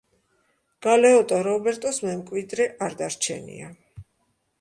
გალეოტო 0.85 1.41
რობერტოს 1.47 1.99
მემკვიდრე 2.05 2.67
არ 2.87 2.97
დარჩენია. 3.03 3.71